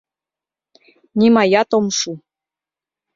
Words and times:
Нимаят 1.19 1.69
ом 1.77 1.85
шу. 1.97 2.11